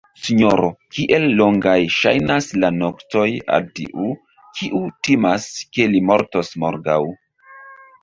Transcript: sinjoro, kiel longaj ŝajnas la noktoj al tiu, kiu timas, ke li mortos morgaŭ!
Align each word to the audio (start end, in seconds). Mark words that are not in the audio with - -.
sinjoro, 0.27 0.69
kiel 0.95 1.25
longaj 1.41 1.75
ŝajnas 1.97 2.49
la 2.65 2.73
noktoj 2.79 3.27
al 3.59 3.69
tiu, 3.81 4.09
kiu 4.61 4.85
timas, 5.11 5.49
ke 5.77 5.91
li 5.95 6.05
mortos 6.13 6.55
morgaŭ! 6.67 7.01